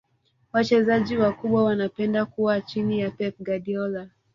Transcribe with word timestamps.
wachezaji 0.53 1.17
wakubwa 1.17 1.63
wanapenda 1.63 2.25
kuwa 2.25 2.61
chini 2.61 2.99
ya 2.99 3.11
pep 3.11 3.35
guardiola 3.39 4.09